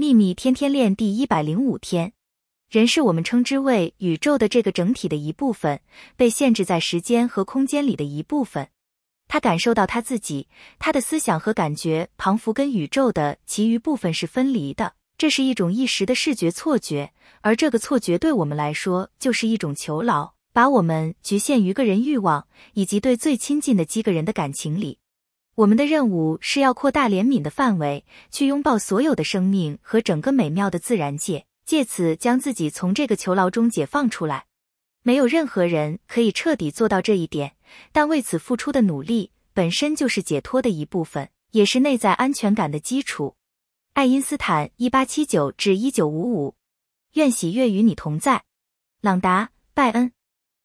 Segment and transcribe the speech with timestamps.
[0.00, 2.12] 秘密天天练第一百零五天，
[2.70, 5.80] 人是我们称之为宇宙的这个整体的一部分，
[6.16, 8.68] 被限制在时间和空间里的一部分。
[9.26, 10.46] 他感受到他自己，
[10.78, 14.92] 他的思想和感觉仿佛跟宇宙的其余部分是分离的。
[15.16, 25.00] 这是一种一时的视觉错觉，而这个错觉对我们来说就是一种囚牢，把我们局限于个人欲望以及对最亲近的几个人的感情里。
[25.58, 34.46] 我们的任务是要扩大怜悯的范围，去拥抱所有的生命和整个美妙的自然界，借此将自己从这个囚牢中解放出来。
[35.02, 37.56] 没有任何人可以彻底做到这一点，
[37.90, 43.34] 但为此付出的努力本身就是解脱的一部分，也是内在安全感的基础。
[43.94, 46.54] 爱因斯坦（一八七九至一九五五），
[47.14, 48.44] 愿喜悦与你同在。
[49.00, 50.17] 朗达·拜恩。